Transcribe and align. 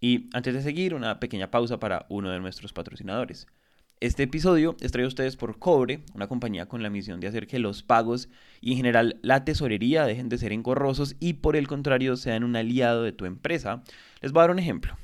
Y 0.00 0.30
antes 0.32 0.54
de 0.54 0.62
seguir, 0.62 0.94
una 0.94 1.20
pequeña 1.20 1.50
pausa 1.50 1.78
para 1.78 2.06
uno 2.08 2.30
de 2.30 2.40
nuestros 2.40 2.72
patrocinadores. 2.72 3.46
Este 4.00 4.22
episodio 4.22 4.74
es 4.80 4.92
traído 4.92 5.08
a 5.08 5.08
ustedes 5.08 5.36
por 5.36 5.58
Cobre, 5.58 6.00
una 6.14 6.26
compañía 6.26 6.64
con 6.64 6.82
la 6.82 6.88
misión 6.88 7.20
de 7.20 7.28
hacer 7.28 7.46
que 7.46 7.58
los 7.58 7.82
pagos 7.82 8.30
y 8.62 8.70
en 8.70 8.78
general 8.78 9.20
la 9.20 9.44
tesorería 9.44 10.06
dejen 10.06 10.30
de 10.30 10.38
ser 10.38 10.54
engorrosos 10.54 11.16
y 11.20 11.34
por 11.34 11.54
el 11.54 11.68
contrario 11.68 12.16
sean 12.16 12.44
un 12.44 12.56
aliado 12.56 13.02
de 13.02 13.12
tu 13.12 13.26
empresa. 13.26 13.82
Les 14.22 14.32
voy 14.32 14.40
a 14.40 14.44
dar 14.44 14.52
un 14.52 14.58
ejemplo. 14.58 14.96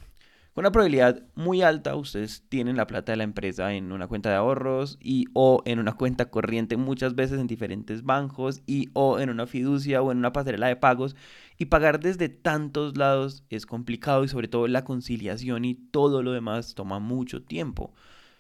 Con 0.55 0.63
una 0.63 0.73
probabilidad 0.73 1.23
muy 1.35 1.61
alta, 1.61 1.95
ustedes 1.95 2.45
tienen 2.49 2.79
la 2.79 2.87
plata 2.87 3.13
de 3.13 3.17
la 3.17 3.25
empresa 3.25 3.75
en 3.75 3.93
una 3.93 4.07
cuenta 4.07 4.31
de 4.31 4.37
ahorros 4.37 4.97
y 5.03 5.27
o 5.35 5.61
en 5.67 5.79
una 5.79 5.93
cuenta 5.93 6.31
corriente 6.31 6.79
muchas 6.79 7.15
veces 7.15 7.39
en 7.39 7.47
diferentes 7.47 8.03
bancos 8.03 8.63
y 8.65 8.89
o 8.95 9.19
en 9.19 9.29
una 9.29 9.47
fiducia 9.47 10.01
o 10.01 10.11
en 10.11 10.17
una 10.17 10.33
pasarela 10.33 10.69
de 10.69 10.77
pagos 10.77 11.15
y 11.59 11.67
pagar 11.67 12.01
desde 12.01 12.29
tantos 12.29 12.97
lados 12.97 13.45
es 13.51 13.67
complicado 13.67 14.25
y 14.25 14.29
sobre 14.29 14.49
todo 14.49 14.67
la 14.69 14.85
conciliación 14.85 15.65
y 15.65 15.75
todo 15.75 16.23
lo 16.23 16.33
demás 16.33 16.75
toma 16.75 16.99
mucho 16.99 17.43
tiempo. 17.43 17.95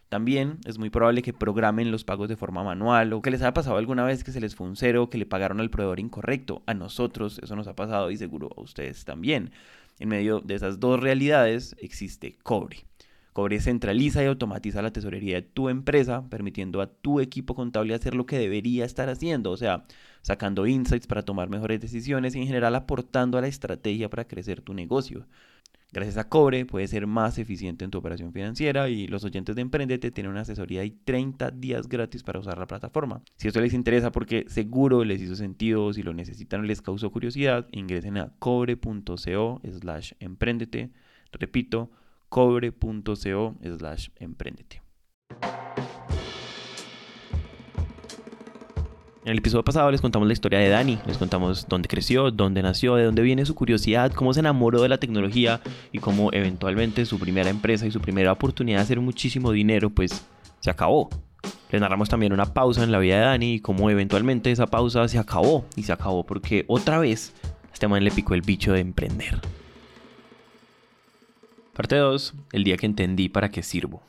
También 0.08 0.58
es 0.64 0.78
muy 0.78 0.88
probable 0.88 1.22
que 1.22 1.32
programen 1.32 1.90
los 1.90 2.04
pagos 2.04 2.28
de 2.28 2.36
forma 2.36 2.62
manual 2.62 3.12
o 3.12 3.22
que 3.22 3.30
les 3.30 3.42
haya 3.42 3.54
pasado 3.54 3.76
alguna 3.76 4.04
vez 4.04 4.22
que 4.22 4.30
se 4.30 4.40
les 4.40 4.54
fue 4.54 4.66
un 4.66 4.76
cero 4.76 5.04
o 5.04 5.10
que 5.10 5.18
le 5.18 5.26
pagaron 5.26 5.60
al 5.60 5.70
proveedor 5.70 5.98
incorrecto. 5.98 6.62
A 6.66 6.74
nosotros 6.74 7.40
eso 7.42 7.56
nos 7.56 7.66
ha 7.66 7.74
pasado 7.74 8.10
y 8.10 8.16
seguro 8.16 8.50
a 8.56 8.60
ustedes 8.60 9.04
también. 9.04 9.50
En 9.98 10.08
medio 10.08 10.40
de 10.40 10.54
esas 10.54 10.78
dos 10.78 11.00
realidades 11.00 11.74
existe 11.80 12.36
Cobre. 12.42 12.84
Cobre 13.32 13.60
centraliza 13.60 14.22
y 14.22 14.26
automatiza 14.26 14.80
la 14.80 14.92
tesorería 14.92 15.34
de 15.34 15.42
tu 15.42 15.68
empresa, 15.68 16.26
permitiendo 16.30 16.80
a 16.80 16.86
tu 16.86 17.20
equipo 17.20 17.54
contable 17.54 17.92
hacer 17.92 18.14
lo 18.14 18.24
que 18.24 18.38
debería 18.38 18.86
estar 18.86 19.10
haciendo, 19.10 19.50
o 19.50 19.58
sea, 19.58 19.84
sacando 20.26 20.66
insights 20.66 21.06
para 21.06 21.22
tomar 21.22 21.48
mejores 21.48 21.80
decisiones 21.80 22.34
y 22.34 22.40
en 22.40 22.48
general 22.48 22.74
aportando 22.74 23.38
a 23.38 23.40
la 23.40 23.46
estrategia 23.46 24.10
para 24.10 24.26
crecer 24.26 24.60
tu 24.60 24.74
negocio. 24.74 25.24
Gracias 25.92 26.16
a 26.16 26.28
Cobre 26.28 26.66
puedes 26.66 26.90
ser 26.90 27.06
más 27.06 27.38
eficiente 27.38 27.84
en 27.84 27.92
tu 27.92 27.98
operación 27.98 28.32
financiera 28.32 28.88
y 28.88 29.06
los 29.06 29.22
oyentes 29.22 29.54
de 29.54 29.62
Emprendete 29.62 30.10
tienen 30.10 30.32
una 30.32 30.40
asesoría 30.40 30.82
y 30.82 30.90
30 30.90 31.52
días 31.52 31.88
gratis 31.88 32.24
para 32.24 32.40
usar 32.40 32.58
la 32.58 32.66
plataforma. 32.66 33.22
Si 33.36 33.46
esto 33.46 33.60
les 33.60 33.72
interesa 33.72 34.10
porque 34.10 34.46
seguro 34.48 35.04
les 35.04 35.22
hizo 35.22 35.36
sentido, 35.36 35.92
si 35.92 36.02
lo 36.02 36.12
necesitan 36.12 36.62
o 36.62 36.64
les 36.64 36.82
causó 36.82 37.12
curiosidad, 37.12 37.68
ingresen 37.70 38.18
a 38.18 38.32
cobre.co 38.40 39.60
slash 39.64 40.12
emprendete. 40.18 40.90
Repito, 41.30 41.92
cobre.co 42.28 43.56
slash 43.62 44.08
emprendete. 44.16 44.85
En 49.26 49.32
el 49.32 49.38
episodio 49.38 49.64
pasado 49.64 49.90
les 49.90 50.00
contamos 50.00 50.28
la 50.28 50.34
historia 50.34 50.60
de 50.60 50.68
Dani, 50.68 51.00
les 51.04 51.18
contamos 51.18 51.66
dónde 51.68 51.88
creció, 51.88 52.30
dónde 52.30 52.62
nació, 52.62 52.94
de 52.94 53.02
dónde 53.02 53.22
viene 53.22 53.44
su 53.44 53.56
curiosidad, 53.56 54.12
cómo 54.12 54.32
se 54.32 54.38
enamoró 54.38 54.80
de 54.80 54.88
la 54.88 54.98
tecnología 54.98 55.60
y 55.90 55.98
cómo 55.98 56.32
eventualmente 56.32 57.04
su 57.06 57.18
primera 57.18 57.50
empresa 57.50 57.86
y 57.86 57.90
su 57.90 58.00
primera 58.00 58.30
oportunidad 58.30 58.78
de 58.78 58.82
hacer 58.84 59.00
muchísimo 59.00 59.50
dinero 59.50 59.90
pues 59.90 60.24
se 60.60 60.70
acabó. 60.70 61.10
Les 61.72 61.80
narramos 61.80 62.08
también 62.08 62.32
una 62.32 62.54
pausa 62.54 62.84
en 62.84 62.92
la 62.92 63.00
vida 63.00 63.16
de 63.16 63.24
Dani 63.24 63.54
y 63.54 63.58
cómo 63.58 63.90
eventualmente 63.90 64.52
esa 64.52 64.68
pausa 64.68 65.08
se 65.08 65.18
acabó 65.18 65.64
y 65.74 65.82
se 65.82 65.92
acabó 65.92 66.24
porque 66.24 66.64
otra 66.68 67.00
vez 67.00 67.32
este 67.74 67.88
man 67.88 68.04
le 68.04 68.12
picó 68.12 68.34
el 68.34 68.42
bicho 68.42 68.74
de 68.74 68.78
emprender. 68.78 69.40
Parte 71.72 71.96
2, 71.96 72.32
el 72.52 72.62
día 72.62 72.76
que 72.76 72.86
entendí 72.86 73.28
para 73.28 73.50
qué 73.50 73.64
sirvo. 73.64 74.04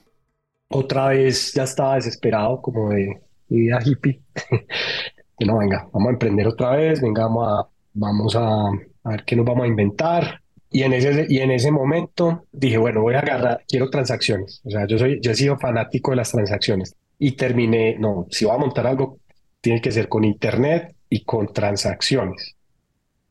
Otra 0.69 1.07
vez 1.07 1.53
ya 1.55 1.63
estaba 1.63 1.95
desesperado 1.95 2.61
como 2.61 2.91
de 2.91 3.26
vida 3.55 3.79
hippie. 3.83 4.21
no, 5.45 5.57
venga, 5.57 5.87
vamos 5.93 6.09
a 6.09 6.11
emprender 6.13 6.47
otra 6.47 6.71
vez, 6.71 7.01
venga, 7.01 7.23
vamos 7.23 7.47
a, 7.47 7.67
vamos 7.93 8.35
a, 8.35 8.67
a 8.67 9.09
ver 9.09 9.23
qué 9.25 9.35
nos 9.35 9.45
vamos 9.45 9.65
a 9.65 9.67
inventar. 9.67 10.41
Y 10.69 10.83
en, 10.83 10.93
ese, 10.93 11.25
y 11.29 11.39
en 11.39 11.51
ese 11.51 11.71
momento 11.71 12.45
dije, 12.51 12.77
bueno, 12.77 13.01
voy 13.01 13.15
a 13.15 13.19
agarrar, 13.19 13.63
quiero 13.67 13.89
transacciones. 13.89 14.61
O 14.65 14.69
sea, 14.69 14.85
yo, 14.85 14.97
soy, 14.97 15.19
yo 15.21 15.31
he 15.31 15.35
sido 15.35 15.57
fanático 15.57 16.11
de 16.11 16.17
las 16.17 16.31
transacciones. 16.31 16.95
Y 17.17 17.31
terminé, 17.31 17.97
no, 17.97 18.27
si 18.29 18.45
voy 18.45 18.55
a 18.55 18.59
montar 18.59 18.85
algo, 18.85 19.19
tiene 19.61 19.81
que 19.81 19.91
ser 19.91 20.09
con 20.09 20.23
Internet 20.23 20.95
y 21.09 21.23
con 21.23 21.53
transacciones. 21.53 22.55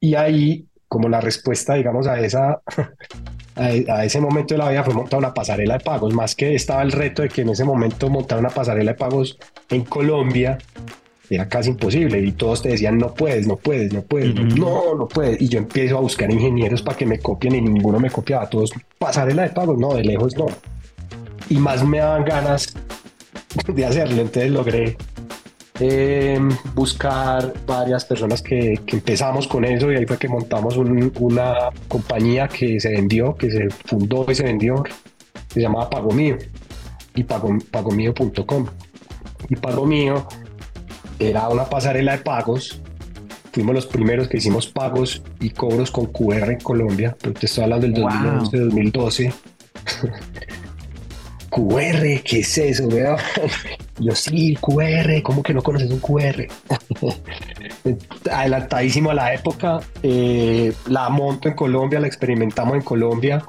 Y 0.01 0.15
ahí, 0.15 0.67
como 0.89 1.09
la 1.09 1.21
respuesta, 1.21 1.75
digamos, 1.75 2.07
a, 2.07 2.21
esa, 2.21 2.61
a, 3.57 4.05
ese 4.05 4.21
momento 4.21 4.55
de 4.55 4.59
la 4.59 4.71
vida 4.71 4.85
fue 4.85 4.95
montar 4.95 5.19
una 5.19 5.35
pasarela 5.35 5.79
de 5.79 5.85
pagos. 5.85 6.15
Más 6.15 6.35
que 6.35 6.55
estaba 6.55 6.83
el 6.83 6.93
reto 6.93 7.23
de 7.23 7.29
que 7.29 7.43
en 7.43 7.51
ese 7.51 7.65
momento 7.65 8.09
montar 8.09 8.39
una 8.39 8.51
pasarela 8.51 8.93
de 8.93 8.99
pagos 8.99 9.39
en 9.71 9.85
Colombia 9.85 10.59
era 11.29 11.49
casi 11.49 11.71
imposible 11.71 12.21
y 12.21 12.33
todos 12.33 12.63
te 12.63 12.69
decían 12.69 12.99
no 12.99 13.13
puedes, 13.13 13.49
no 13.49 13.57
puedes, 13.57 13.93
no 13.93 14.03
puedes, 14.03 14.35
no, 14.35 14.95
no 14.95 15.09
puedes. 15.09 15.41
Y 15.41 15.49
yo 15.49 15.59
empiezo 15.59 15.99
a 15.99 16.01
buscar 16.01 16.31
ingenieros 16.31 16.83
para 16.83 16.97
que 16.97 17.07
me 17.07 17.19
copien 17.19 17.57
y 17.57 17.61
ninguno 17.61 17.99
me 17.99 18.11
copiaba. 18.11 18.49
Todos 18.49 18.71
pasarela 18.99 19.43
de 19.43 19.49
pagos, 19.51 19.79
no, 19.79 19.95
de 19.95 20.05
lejos 20.05 20.37
no. 20.37 20.47
Y 21.49 21.57
más 21.57 21.85
me 21.85 21.99
daban 21.99 22.25
ganas 22.25 22.75
de 23.67 23.87
hacerlo, 23.87 24.23
entonces 24.23 24.51
logré 24.51 24.97
eh, 25.81 26.39
buscar 26.75 27.53
varias 27.67 28.05
personas 28.05 28.43
que, 28.43 28.81
que, 28.87 28.97
empezamos 28.97 29.47
con 29.47 29.65
eso 29.65 29.93
y 29.93 29.97
ahí 29.97 30.07
fue 30.07 30.19
que 30.19 30.29
montamos 30.29 30.77
una 30.77 31.71
compañía 31.89 32.49
que 32.49 32.81
se 32.81 32.91
vendió, 32.91 33.35
que 33.35 33.51
se 33.51 33.69
fundó 33.71 34.27
y 34.29 34.35
se 34.35 34.45
vendió, 34.45 34.83
se 35.49 35.61
llamaba 35.61 35.91
Pago 35.91 36.13
Mío 36.13 36.39
y 37.15 37.25
pagomío.com. 37.25 38.67
Y 39.49 39.57
Pago 39.57 39.87
Mío 39.87 40.27
era 41.19 41.49
una 41.49 41.65
pasarela 41.65 42.13
de 42.17 42.23
pagos. 42.23 42.81
Fuimos 43.53 43.75
los 43.75 43.87
primeros 43.87 44.29
que 44.29 44.37
hicimos 44.37 44.67
pagos 44.67 45.23
y 45.41 45.51
cobros 45.51 45.91
con 45.91 46.07
QR 46.07 46.51
en 46.51 46.61
Colombia, 46.61 47.17
pero 47.21 47.33
te 47.33 47.47
estoy 47.47 47.65
hablando 47.65 47.87
del 47.87 47.95
2011, 47.95 48.59
2012. 48.59 49.33
QR, 51.51 52.23
¿qué 52.23 52.41
es 52.41 52.59
eso? 52.59 52.89
Yo 53.99 54.15
sí, 54.15 54.57
QR, 54.61 55.23
¿cómo 55.23 55.43
que 55.43 55.55
no 55.55 55.63
conoces 55.63 55.91
un 55.91 56.01
QR? 56.01 56.47
Adelantadísimo 58.31 59.11
a 59.11 59.15
la 59.15 59.35
época, 59.35 59.81
eh, 60.03 60.73
la 60.89 61.09
monto 61.09 61.49
en 61.49 61.55
Colombia, 61.55 62.01
la 62.01 62.07
experimentamos 62.07 62.75
en 62.77 62.83
Colombia 62.83 63.43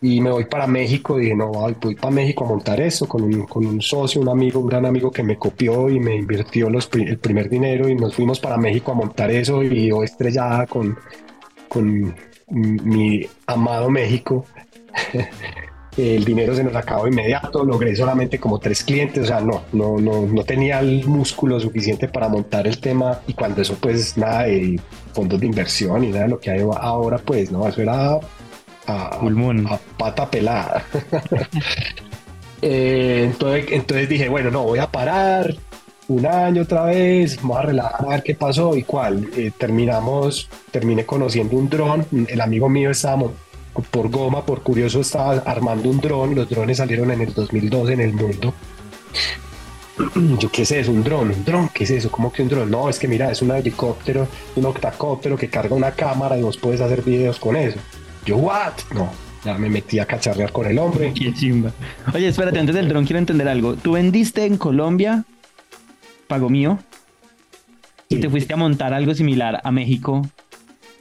y 0.00 0.20
me 0.20 0.30
voy 0.30 0.44
para 0.44 0.66
México. 0.66 1.18
Dije, 1.18 1.34
no, 1.34 1.48
voy 1.48 1.74
para 1.96 2.14
México 2.14 2.44
a 2.44 2.48
montar 2.48 2.80
eso 2.80 3.08
con 3.08 3.22
un, 3.22 3.46
con 3.46 3.66
un 3.66 3.82
socio, 3.82 4.20
un 4.20 4.28
amigo, 4.28 4.60
un 4.60 4.68
gran 4.68 4.86
amigo 4.86 5.10
que 5.10 5.22
me 5.22 5.36
copió 5.36 5.88
y 5.88 5.98
me 5.98 6.16
invirtió 6.16 6.70
los, 6.70 6.88
el 6.92 7.18
primer 7.18 7.48
dinero 7.48 7.88
y 7.88 7.94
nos 7.96 8.14
fuimos 8.14 8.38
para 8.38 8.56
México 8.56 8.92
a 8.92 8.94
montar 8.94 9.30
eso 9.30 9.62
y 9.64 9.88
yo 9.88 10.04
estrellada 10.04 10.66
con, 10.66 10.96
con 11.68 12.14
mi 12.50 13.26
amado 13.46 13.90
México. 13.90 14.44
el 15.98 16.24
dinero 16.24 16.54
se 16.54 16.62
nos 16.62 16.76
acabó 16.76 17.08
inmediato, 17.08 17.64
logré 17.64 17.94
solamente 17.96 18.38
como 18.38 18.60
tres 18.60 18.84
clientes, 18.84 19.24
o 19.24 19.26
sea, 19.26 19.40
no, 19.40 19.64
no, 19.72 19.98
no, 19.98 20.22
no 20.26 20.44
tenía 20.44 20.78
el 20.78 21.04
músculo 21.06 21.58
suficiente 21.58 22.06
para 22.06 22.28
montar 22.28 22.68
el 22.68 22.78
tema 22.78 23.20
y 23.26 23.34
cuando 23.34 23.62
eso 23.62 23.76
pues 23.80 24.16
nada 24.16 24.44
de 24.44 24.80
fondos 25.12 25.40
de 25.40 25.46
inversión 25.46 26.04
y 26.04 26.08
nada 26.08 26.22
de 26.22 26.28
lo 26.28 26.38
que 26.38 26.50
hay 26.52 26.60
ahora 26.60 27.18
pues 27.18 27.50
no, 27.50 27.66
eso 27.66 27.82
era 27.82 28.20
a, 28.86 29.20
pata 29.96 30.30
pelada. 30.30 30.84
Eh, 32.60 33.22
entonces, 33.30 33.66
entonces 33.70 34.08
dije, 34.08 34.28
bueno, 34.28 34.50
no, 34.50 34.64
voy 34.64 34.80
a 34.80 34.90
parar 34.90 35.54
un 36.08 36.26
año 36.26 36.62
otra 36.62 36.86
vez, 36.86 37.36
vamos 37.36 37.58
a 37.58 37.62
relajar 37.62 38.04
a 38.04 38.08
ver 38.08 38.22
qué 38.24 38.34
pasó 38.34 38.76
y 38.76 38.82
cuál. 38.82 39.30
Eh, 39.36 39.52
terminamos, 39.56 40.50
terminé 40.72 41.06
conociendo 41.06 41.56
un 41.56 41.68
dron, 41.68 42.04
el 42.26 42.40
amigo 42.40 42.68
mío 42.68 42.90
estaba 42.90 43.30
por 43.82 44.10
goma, 44.10 44.44
por 44.44 44.62
curioso, 44.62 45.00
estaba 45.00 45.32
armando 45.46 45.88
un 45.88 46.00
dron, 46.00 46.34
los 46.34 46.48
drones 46.48 46.78
salieron 46.78 47.10
en 47.10 47.20
el 47.20 47.34
2012 47.34 47.92
en 47.92 48.00
el 48.00 48.12
mundo. 48.12 48.54
Yo, 50.38 50.50
¿qué 50.50 50.62
es 50.62 50.70
eso? 50.70 50.92
¿Un 50.92 51.02
dron? 51.02 51.30
¿Un 51.30 51.44
dron? 51.44 51.68
¿Qué 51.68 51.84
es 51.84 51.90
eso? 51.90 52.10
¿Cómo 52.10 52.32
que 52.32 52.42
un 52.42 52.48
dron? 52.48 52.70
No, 52.70 52.88
es 52.88 52.98
que 52.98 53.08
mira, 53.08 53.30
es 53.30 53.42
un 53.42 53.50
helicóptero, 53.50 54.28
un 54.56 54.66
octacóptero 54.66 55.36
que 55.36 55.48
carga 55.48 55.74
una 55.74 55.92
cámara 55.92 56.38
y 56.38 56.42
vos 56.42 56.56
puedes 56.56 56.80
hacer 56.80 57.02
videos 57.02 57.38
con 57.38 57.56
eso. 57.56 57.78
Yo, 58.24 58.36
¿what? 58.36 58.74
No, 58.94 59.10
ya 59.44 59.56
me 59.58 59.68
metí 59.68 59.98
a 59.98 60.06
cacharrear 60.06 60.52
con 60.52 60.66
el 60.66 60.78
hombre. 60.78 61.12
Qué 61.14 61.32
chimba. 61.32 61.72
Oye, 62.14 62.28
espérate, 62.28 62.58
antes 62.58 62.74
del 62.74 62.88
dron 62.88 63.04
quiero 63.04 63.18
entender 63.18 63.48
algo. 63.48 63.74
¿Tú 63.74 63.92
vendiste 63.92 64.44
en 64.44 64.56
Colombia, 64.56 65.24
pago 66.26 66.48
mío, 66.48 66.78
y 68.08 68.16
te 68.16 68.30
fuiste 68.30 68.54
a 68.54 68.56
montar 68.56 68.94
algo 68.94 69.14
similar 69.14 69.60
a 69.62 69.70
México? 69.70 70.22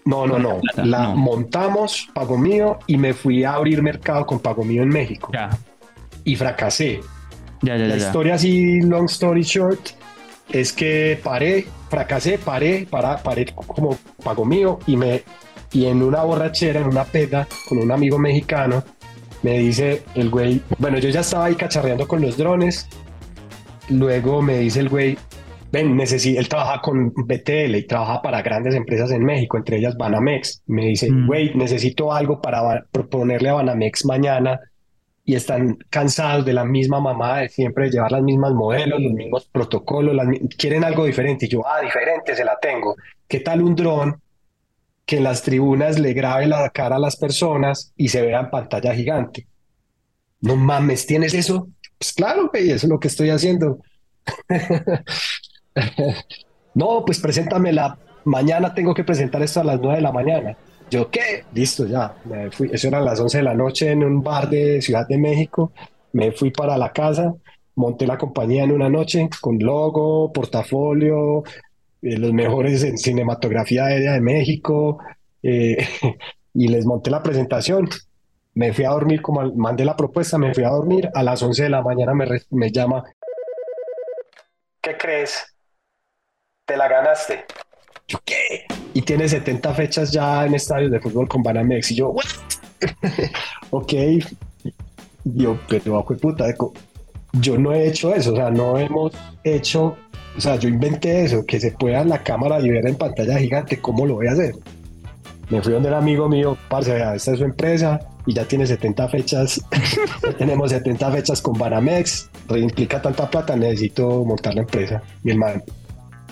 No, 0.07 0.25
no, 0.25 0.39
no. 0.39 0.61
La 0.77 1.09
montamos, 1.09 2.07
pago 2.13 2.37
mío, 2.37 2.79
y 2.87 2.97
me 2.97 3.13
fui 3.13 3.43
a 3.43 3.53
abrir 3.53 3.81
mercado 3.81 4.25
con 4.25 4.39
pago 4.39 4.63
mío 4.63 4.83
en 4.83 4.89
México. 4.89 5.29
Ya. 5.33 5.49
Y 6.23 6.35
fracasé. 6.35 7.01
Ya, 7.61 7.75
ya, 7.75 7.87
la 7.87 7.97
historia 7.97 8.35
así, 8.35 8.79
long 8.81 9.05
story 9.05 9.41
short, 9.41 9.89
es 10.49 10.71
que 10.71 11.19
paré, 11.21 11.67
fracasé, 11.89 12.37
paré, 12.37 12.87
para, 12.89 13.17
paré 13.17 13.47
como 13.53 13.97
pago 14.23 14.45
mío 14.45 14.79
y 14.87 14.95
me 14.95 15.23
y 15.73 15.85
en 15.85 16.01
una 16.01 16.23
borrachera, 16.23 16.79
en 16.79 16.87
una 16.87 17.03
peda, 17.03 17.45
con 17.67 17.79
un 17.79 17.91
amigo 17.91 18.17
mexicano, 18.17 18.83
me 19.43 19.59
dice 19.59 20.03
el 20.15 20.29
güey, 20.29 20.61
bueno, 20.77 20.97
yo 20.99 21.09
ya 21.09 21.19
estaba 21.19 21.45
ahí 21.45 21.55
cacharreando 21.55 22.07
con 22.07 22.21
los 22.21 22.37
drones, 22.37 22.87
luego 23.89 24.41
me 24.41 24.59
dice 24.59 24.79
el 24.79 24.89
güey, 24.89 25.17
ven, 25.71 25.99
él 25.99 26.49
trabaja 26.49 26.81
con 26.81 27.11
BTL 27.13 27.75
y 27.75 27.85
trabaja 27.87 28.21
para 28.21 28.41
grandes 28.41 28.75
empresas 28.75 29.11
en 29.11 29.23
México, 29.23 29.57
entre 29.57 29.77
ellas 29.77 29.95
Banamex. 29.97 30.63
Me 30.67 30.85
dice, 30.85 31.11
Mm. 31.11 31.27
güey, 31.27 31.55
necesito 31.55 32.13
algo 32.13 32.41
para 32.41 32.85
proponerle 32.91 33.49
a 33.49 33.53
Banamex 33.55 34.05
mañana 34.05 34.59
y 35.23 35.35
están 35.35 35.77
cansados 35.89 36.45
de 36.45 36.53
la 36.53 36.63
misma 36.63 36.99
mamá 37.01 37.39
de 37.39 37.49
siempre 37.49 37.89
llevar 37.89 38.11
las 38.13 38.21
mismas 38.23 38.53
modelos, 38.53 39.01
los 39.01 39.11
mismos 39.11 39.45
protocolos, 39.51 40.15
las 40.15 40.27
quieren 40.57 40.83
algo 40.85 41.05
diferente. 41.05 41.45
Y 41.47 41.49
yo, 41.49 41.67
ah, 41.67 41.81
diferente, 41.81 42.33
se 42.35 42.45
la 42.45 42.57
tengo. 42.61 42.95
¿Qué 43.27 43.41
tal 43.41 43.61
un 43.61 43.75
dron 43.75 44.21
que 45.05 45.17
en 45.17 45.23
las 45.23 45.41
tribunas 45.41 45.99
le 45.99 46.13
grabe 46.13 46.47
la 46.47 46.69
cara 46.69 46.95
a 46.95 46.99
las 46.99 47.17
personas 47.17 47.91
y 47.97 48.07
se 48.07 48.21
vea 48.21 48.39
en 48.39 48.49
pantalla 48.49 48.93
gigante? 48.95 49.47
No 50.39 50.55
mames, 50.55 51.05
¿tienes 51.05 51.33
eso? 51.33 51.67
Pues 51.97 52.13
claro, 52.13 52.49
güey, 52.49 52.67
eso 52.71 52.85
es 52.85 52.89
lo 52.89 52.99
que 52.99 53.07
estoy 53.09 53.29
haciendo. 53.29 53.79
No, 56.77 57.03
pues 57.03 57.19
preséntamela. 57.19 57.97
Mañana 58.25 58.71
tengo 58.71 58.93
que 58.93 59.03
presentar 59.03 59.41
esto 59.41 59.61
a 59.61 59.63
las 59.63 59.79
9 59.79 59.95
de 59.95 60.01
la 60.01 60.11
mañana. 60.11 60.55
Yo, 60.91 61.09
¿qué? 61.09 61.43
Listo, 61.53 61.87
ya. 61.87 62.15
Me 62.25 62.51
fui. 62.51 62.69
Eso 62.71 62.87
eran 62.87 63.03
las 63.03 63.19
11 63.19 63.39
de 63.39 63.43
la 63.43 63.55
noche 63.55 63.89
en 63.89 64.03
un 64.03 64.21
bar 64.21 64.47
de 64.47 64.79
Ciudad 64.79 65.07
de 65.07 65.17
México. 65.17 65.71
Me 66.13 66.31
fui 66.31 66.51
para 66.51 66.77
la 66.77 66.93
casa, 66.93 67.33
monté 67.75 68.05
la 68.05 68.17
compañía 68.17 68.63
en 68.63 68.71
una 68.71 68.89
noche 68.89 69.27
con 69.41 69.57
logo, 69.57 70.31
portafolio, 70.31 71.43
eh, 72.01 72.17
los 72.17 72.31
mejores 72.31 72.83
en 72.83 72.97
cinematografía 72.97 73.85
aérea 73.85 74.13
de 74.13 74.21
México, 74.21 74.99
eh, 75.41 75.77
y 76.53 76.67
les 76.67 76.85
monté 76.85 77.09
la 77.09 77.23
presentación. 77.23 77.89
Me 78.53 78.71
fui 78.71 78.85
a 78.85 78.89
dormir, 78.89 79.21
como 79.21 79.51
mandé 79.55 79.83
la 79.83 79.95
propuesta, 79.95 80.37
me 80.37 80.53
fui 80.53 80.63
a 80.63 80.69
dormir. 80.69 81.09
A 81.13 81.23
las 81.23 81.41
11 81.41 81.63
de 81.63 81.69
la 81.69 81.81
mañana 81.81 82.13
me, 82.13 82.27
me 82.51 82.71
llama. 82.71 83.03
¿Qué 84.79 84.95
crees? 84.95 85.56
Te 86.67 86.75
la 86.75 86.89
ganaste. 86.89 87.45
¿Yo 88.09 88.19
qué? 88.25 88.65
Y 88.93 89.01
tiene 89.01 89.29
70 89.29 89.73
fechas 89.73 90.11
ya 90.11 90.45
en 90.45 90.53
estadios 90.53 90.91
de 90.91 90.99
fútbol 90.99 91.25
con 91.25 91.41
Banamex. 91.41 91.91
Y 91.91 91.95
yo, 91.95 92.09
¿what? 92.09 92.25
ok. 93.69 93.93
Yo, 95.23 95.57
pero, 95.69 96.03
puta, 96.03 96.45
yo 97.39 97.57
no 97.57 97.71
he 97.71 97.87
hecho 97.87 98.13
eso. 98.13 98.33
O 98.33 98.35
sea, 98.35 98.51
no 98.51 98.77
hemos 98.77 99.13
hecho. 99.45 99.95
O 100.35 100.41
sea, 100.41 100.57
yo 100.57 100.67
inventé 100.67 101.23
eso, 101.23 101.45
que 101.45 101.57
se 101.57 101.71
pueda 101.71 102.01
en 102.01 102.09
la 102.09 102.21
cámara 102.21 102.59
y 102.59 102.69
ver 102.69 102.85
en 102.85 102.95
pantalla 102.95 103.37
gigante. 103.39 103.79
¿Cómo 103.79 104.05
lo 104.05 104.15
voy 104.15 104.27
a 104.27 104.33
hacer? 104.33 104.53
Me 105.49 105.61
fui 105.61 105.71
donde 105.71 105.87
el 105.87 105.95
amigo 105.95 106.27
mío, 106.27 106.57
parce, 106.67 106.93
vea, 106.93 107.15
esta 107.15 107.31
es 107.31 107.37
su 107.37 107.45
empresa 107.45 107.97
y 108.25 108.33
ya 108.33 108.43
tiene 108.43 108.67
70 108.67 109.07
fechas. 109.07 109.61
Tenemos 110.37 110.71
70 110.71 111.11
fechas 111.13 111.41
con 111.41 111.57
Banamex. 111.57 112.29
Implica 112.49 113.01
tanta 113.01 113.29
plata, 113.29 113.55
necesito 113.55 114.25
montar 114.25 114.53
la 114.53 114.61
empresa. 114.61 115.01
Mi 115.23 115.31
hermano 115.31 115.63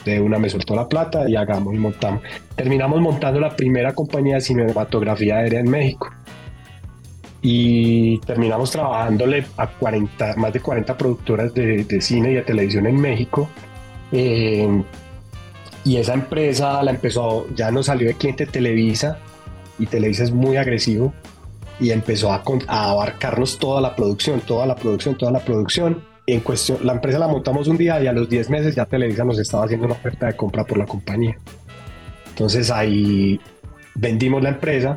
de 0.06 0.22
una 0.22 0.40
me 0.40 0.50
soltó 0.50 0.75
la 0.75 0.88
plata 0.88 1.28
y 1.30 1.36
hagamos 1.36 1.74
y 1.74 1.78
montamos. 1.78 2.22
Terminamos 2.56 3.02
montando 3.02 3.40
la 3.40 3.56
primera 3.56 3.94
compañía 3.94 4.36
de 4.36 4.42
cinematografía 4.42 5.38
aérea 5.38 5.60
en 5.60 5.69
México. 5.69 6.10
Y 7.42 8.19
terminamos 8.19 8.72
trabajándole 8.72 9.46
a 9.57 9.68
40, 9.68 10.36
más 10.38 10.54
de 10.54 10.60
40 10.62 10.98
productoras 10.98 11.54
de, 11.54 12.02
cine 12.02 12.31
y 12.31 12.36
de 12.36 12.42
televisión 12.42 12.88
en 12.88 12.96
México. 12.96 13.50
Eh, 14.12 14.84
y 15.84 15.98
esa 15.98 16.13
empresa 16.13 16.81
la 16.81 16.92
empezó, 16.92 17.48
ya 17.56 17.69
nos 17.69 17.88
salió 17.88 18.08
de 18.08 18.16
cliente 18.16 18.48
Televisa 18.48 19.19
y 19.78 19.86
Televisa 19.86 20.24
es 20.24 20.31
muy 20.31 20.58
agresivo 20.58 21.13
y 21.80 21.92
empezó 21.92 22.31
a 22.31 22.42
abarcarnos 22.68 23.60
toda 23.60 23.81
la 23.81 23.96
producción, 23.96 24.42
toda 24.42 24.66
la 24.66 24.75
producción, 24.75 25.16
toda 25.16 25.31
la 25.31 25.40
producción. 25.40 26.15
En 26.27 26.39
cuestión, 26.39 26.80
la 26.83 26.94
empresa 26.94 27.19
la 27.19 27.27
montamos 27.27 27.68
un 27.68 27.77
día 27.77 28.01
y 28.01 28.07
a 28.07 28.13
los 28.13 28.27
10 28.27 28.50
meses 28.50 28.75
ya 28.75 28.86
Televisa 28.86 29.24
nos 29.24 29.38
estaba 29.38 29.66
haciendo 29.66 29.86
una 29.86 29.95
oferta 29.95 30.25
de 30.25 30.36
compra 30.36 30.63
por 30.63 30.77
la 30.77 30.86
compañía. 30.86 31.38
Entonces 32.30 32.72
ahí 32.72 33.39
vendimos 33.94 34.42
la 34.42 34.50
empresa, 34.50 34.95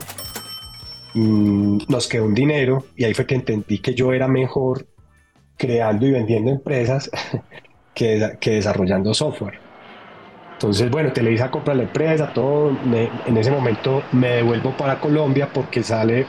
mm, 1.15 1.79
nos 1.89 2.09
quedó 2.09 2.25
un 2.25 2.35
dinero 2.35 2.87
y 2.97 3.05
ahí 3.05 3.15
fue 3.15 3.27
que 3.27 3.35
entendí 3.35 3.79
que 3.79 3.95
yo 3.95 4.13
era 4.13 4.27
mejor 4.27 4.87
creando 5.57 6.07
y 6.07 6.13
vendiendo 6.13 6.51
empresas 6.51 7.11
que, 7.95 8.37
que 8.41 8.53
desarrollando 8.53 9.13
software. 9.13 9.69
Entonces, 10.55 10.91
bueno, 10.91 11.13
Televisa 11.13 11.51
compra 11.53 11.75
la 11.75 11.85
empresa, 11.85 12.33
todo. 12.33 12.71
en 12.71 13.37
ese 13.37 13.51
momento 13.51 14.03
me 14.11 14.29
devuelvo 14.37 14.77
para 14.77 14.99
Colombia 14.99 15.49
porque 15.53 15.85
sale, 15.85 16.27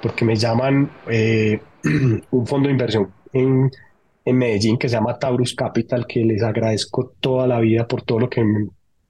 porque 0.00 0.24
me 0.24 0.36
llaman 0.36 0.88
eh, 1.08 1.60
un 2.30 2.46
fondo 2.46 2.68
de 2.68 2.72
inversión 2.72 3.10
en, 3.32 3.68
en 4.26 4.36
Medellín 4.36 4.76
que 4.76 4.88
se 4.90 4.96
llama 4.96 5.18
Taurus 5.18 5.54
Capital, 5.54 6.06
que 6.06 6.20
les 6.24 6.42
agradezco 6.42 7.14
toda 7.20 7.46
la 7.46 7.58
vida 7.60 7.88
por 7.88 8.02
todo 8.02 8.18
lo 8.20 8.28
que 8.28 8.42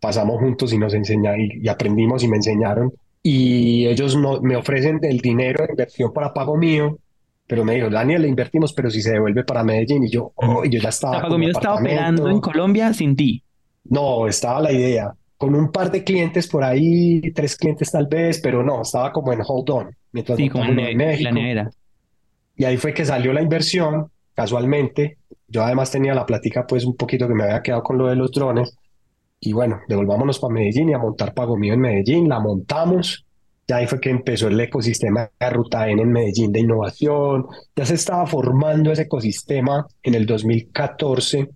pasamos 0.01 0.39
juntos 0.39 0.73
y 0.73 0.79
nos 0.79 0.95
enseñaron 0.95 1.41
y, 1.41 1.49
y 1.63 1.69
aprendimos 1.69 2.23
y 2.23 2.29
me 2.29 2.37
enseñaron. 2.37 2.93
Y 3.23 3.87
ellos 3.89 4.15
no, 4.17 4.41
me 4.41 4.55
ofrecen 4.57 5.01
el 5.03 5.19
dinero 5.19 5.65
de 5.65 5.73
inversión 5.73 6.13
para 6.13 6.33
pago 6.33 6.57
mío, 6.57 6.99
pero 7.49 7.65
me 7.65 7.75
dijo, 7.75 7.91
Daniel, 7.91 8.23
le 8.23 8.29
invertimos, 8.29 8.73
pero 8.73 8.91
si 8.91 9.03
se 9.03 9.13
devuelve 9.13 9.43
para 9.43 9.65
Medellín. 9.65 10.05
Y 10.05 10.11
yo, 10.11 10.33
oh, 10.37 10.65
y 10.65 10.71
yo 10.71 10.79
ya 10.79 10.89
O 10.89 10.91
estaba 10.91 11.13
sea, 11.15 11.21
con 11.23 11.31
Pago 11.31 11.39
Mío 11.39 11.51
estaba 11.51 11.75
operando 11.81 12.29
en. 12.29 12.41
Colombia 12.41 12.93
sin 12.93 13.17
ti. 13.17 13.43
No, 13.85 14.29
estaba 14.29 14.61
la 14.61 14.71
idea. 14.73 15.13
Con 15.39 15.55
un 15.55 15.71
par 15.73 15.91
de 15.91 16.03
clientes 16.05 16.47
por 16.49 16.63
ahí, 16.65 17.21
tres 17.35 17.57
clientes 17.57 17.91
tal 17.91 18.07
vez, 18.07 18.41
pero 18.41 18.63
no, 18.63 18.83
estaba 18.83 19.13
como 19.13 19.33
en 19.33 19.41
hold 19.47 19.71
on, 19.71 19.97
mientras 20.13 20.39
Sí, 20.39 20.49
como 20.49 20.65
en 20.65 20.77
de 20.77 20.83
ne- 20.83 20.93
la 20.93 21.07
México. 21.07 21.33
nevera. 21.33 21.71
Y 22.57 22.65
ahí 22.65 22.77
fue 22.77 22.95
que 22.95 23.05
salió 23.05 23.33
la 23.33 23.43
inversión, 23.43 24.11
casualmente. 24.37 25.19
Yo 25.49 25.65
además 25.65 25.91
tenía 25.91 26.15
la 26.15 26.27
plática, 26.27 26.67
pues 26.67 26.85
un 26.85 26.97
poquito 26.97 27.27
que 27.27 27.35
me 27.35 27.45
había 27.45 27.63
quedado 27.63 27.83
con 27.83 27.99
lo 27.99 28.07
de 28.07 28.17
los 28.17 28.31
drones. 28.31 28.77
Y 29.41 29.53
bueno, 29.53 29.81
devolvámonos 29.89 30.39
para 30.39 30.55
Medellín 30.55 30.91
y 30.91 30.95
a 30.95 30.99
montar 30.99 31.35
Pago 31.35 31.57
Mío 31.57 31.75
en 31.75 31.81
Medellín. 31.81 32.29
La 32.29 32.39
montamos. 32.39 33.25
Y 33.67 33.73
ahí 33.73 33.87
fue 33.87 34.01
que 34.01 34.11
empezó 34.11 34.47
el 34.49 34.61
ecosistema 34.61 35.29
de 35.41 35.51
Ruta 35.51 35.89
N 35.89 36.01
en 36.01 36.13
Medellín 36.13 36.53
de 36.53 36.61
innovación. 36.61 37.47
Ya 37.75 37.87
se 37.87 37.95
estaba 37.95 38.27
formando 38.27 38.93
ese 38.93 39.03
ecosistema 39.03 39.87
en 40.03 40.15
el 40.15 40.27
2014 40.27 41.49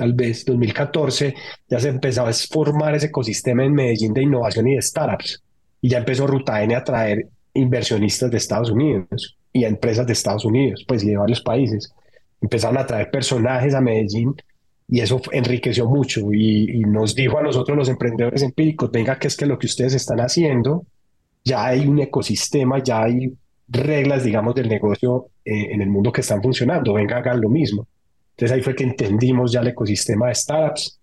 tal 0.00 0.14
vez 0.14 0.46
2014, 0.46 1.34
ya 1.68 1.78
se 1.78 1.90
empezaba 1.90 2.30
a 2.30 2.32
formar 2.32 2.94
ese 2.94 3.08
ecosistema 3.08 3.66
en 3.66 3.74
Medellín 3.74 4.14
de 4.14 4.22
innovación 4.22 4.66
y 4.66 4.76
de 4.76 4.80
startups. 4.80 5.42
Y 5.82 5.90
ya 5.90 5.98
empezó 5.98 6.26
Ruta 6.26 6.62
N 6.62 6.74
a 6.74 6.82
traer 6.82 7.28
inversionistas 7.52 8.30
de 8.30 8.38
Estados 8.38 8.70
Unidos 8.70 9.36
y 9.52 9.64
a 9.64 9.68
empresas 9.68 10.06
de 10.06 10.12
Estados 10.12 10.44
Unidos, 10.44 10.84
pues 10.86 11.02
y 11.04 11.08
de 11.08 11.16
varios 11.16 11.40
países. 11.40 11.92
Empezaron 12.40 12.78
a 12.78 12.86
traer 12.86 13.10
personajes 13.10 13.74
a 13.74 13.80
Medellín 13.80 14.34
y 14.88 15.00
eso 15.00 15.20
enriqueció 15.32 15.86
mucho 15.86 16.32
y, 16.32 16.80
y 16.80 16.80
nos 16.80 17.14
dijo 17.14 17.38
a 17.38 17.42
nosotros 17.42 17.76
los 17.76 17.88
emprendedores 17.88 18.42
empíricos, 18.42 18.90
venga, 18.90 19.18
que 19.18 19.28
es 19.28 19.36
que 19.36 19.46
lo 19.46 19.58
que 19.58 19.66
ustedes 19.66 19.94
están 19.94 20.20
haciendo, 20.20 20.84
ya 21.44 21.66
hay 21.66 21.86
un 21.86 21.98
ecosistema, 22.00 22.82
ya 22.82 23.02
hay 23.02 23.32
reglas, 23.68 24.24
digamos, 24.24 24.54
del 24.54 24.68
negocio 24.68 25.28
eh, 25.44 25.72
en 25.72 25.80
el 25.80 25.88
mundo 25.88 26.12
que 26.12 26.20
están 26.20 26.42
funcionando, 26.42 26.94
venga, 26.94 27.18
hagan 27.18 27.40
lo 27.40 27.48
mismo. 27.48 27.86
Entonces 28.30 28.56
ahí 28.56 28.62
fue 28.62 28.74
que 28.74 28.84
entendimos 28.84 29.52
ya 29.52 29.60
el 29.60 29.68
ecosistema 29.68 30.28
de 30.28 30.34
startups, 30.34 30.98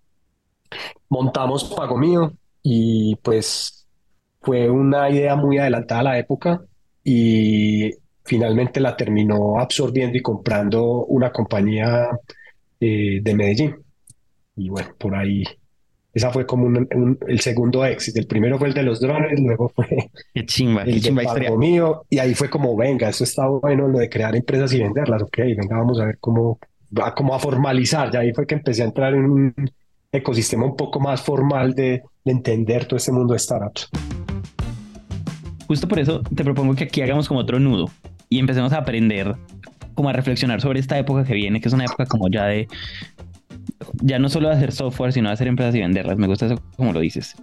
montamos 1.08 1.64
Pago 1.64 1.96
Mío 1.96 2.32
y 2.62 3.16
pues 3.16 3.86
fue 4.42 4.68
una 4.68 5.08
idea 5.10 5.36
muy 5.36 5.58
adelantada 5.58 6.00
a 6.00 6.04
la 6.04 6.18
época 6.18 6.60
y 7.02 7.90
finalmente 8.28 8.78
la 8.80 8.96
terminó 8.96 9.58
absorbiendo 9.58 10.16
y 10.18 10.22
comprando 10.22 11.04
una 11.06 11.32
compañía 11.32 12.08
eh, 12.80 13.20
de 13.22 13.34
Medellín. 13.34 13.74
Y 14.54 14.68
bueno, 14.68 14.90
por 14.98 15.14
ahí, 15.16 15.42
esa 16.12 16.30
fue 16.30 16.44
como 16.46 16.66
un- 16.66 16.86
un- 16.94 17.18
el 17.26 17.40
segundo 17.40 17.84
éxito. 17.84 18.20
El 18.20 18.26
primero 18.26 18.58
fue 18.58 18.68
el 18.68 18.74
de 18.74 18.82
los 18.82 19.00
drones, 19.00 19.40
luego 19.40 19.68
fue 19.74 20.10
Qué 20.34 20.44
chimba, 20.46 20.84
qué 20.84 20.90
el 20.90 20.96
de 20.96 21.00
chimba 21.08 21.22
historia. 21.24 21.56
Mío 21.56 22.04
y 22.10 22.18
ahí 22.18 22.34
fue 22.34 22.50
como, 22.50 22.76
venga, 22.76 23.08
eso 23.08 23.24
está 23.24 23.46
bueno, 23.48 23.88
lo 23.88 23.98
de 23.98 24.08
crear 24.08 24.36
empresas 24.36 24.72
y 24.74 24.78
venderlas, 24.80 25.22
ok, 25.22 25.38
venga, 25.38 25.76
vamos 25.78 25.98
a 26.00 26.04
ver 26.04 26.18
cómo 26.20 26.58
va 26.96 27.14
como 27.14 27.34
a 27.34 27.38
formalizar. 27.38 28.10
Ya 28.12 28.20
ahí 28.20 28.32
fue 28.32 28.46
que 28.46 28.54
empecé 28.56 28.82
a 28.82 28.86
entrar 28.86 29.14
en 29.14 29.24
un 29.24 29.54
ecosistema 30.12 30.64
un 30.66 30.76
poco 30.76 31.00
más 31.00 31.20
formal 31.22 31.74
de, 31.74 32.02
de 32.24 32.32
entender 32.32 32.84
todo 32.86 32.96
este 32.96 33.12
mundo 33.12 33.32
de 33.32 33.38
startups. 33.38 33.88
Justo 35.66 35.86
por 35.86 35.98
eso 35.98 36.22
te 36.34 36.44
propongo 36.44 36.74
que 36.74 36.84
aquí 36.84 37.02
hagamos 37.02 37.28
como 37.28 37.40
otro 37.40 37.58
nudo 37.60 37.90
y 38.28 38.38
empecemos 38.38 38.72
a 38.72 38.78
aprender, 38.78 39.36
como 39.94 40.08
a 40.08 40.12
reflexionar 40.12 40.60
sobre 40.60 40.80
esta 40.80 40.98
época 40.98 41.24
que 41.24 41.34
viene, 41.34 41.60
que 41.60 41.68
es 41.68 41.74
una 41.74 41.84
época 41.84 42.06
como 42.06 42.28
ya 42.28 42.44
de, 42.46 42.68
ya 44.02 44.18
no 44.18 44.28
solo 44.28 44.48
de 44.48 44.54
hacer 44.54 44.72
software, 44.72 45.12
sino 45.12 45.28
de 45.28 45.34
hacer 45.34 45.48
empresas 45.48 45.74
y 45.74 45.80
venderlas. 45.80 46.18
Me 46.18 46.26
gusta 46.26 46.46
eso 46.46 46.60
como 46.76 46.92
lo 46.92 47.00
dices. 47.00 47.34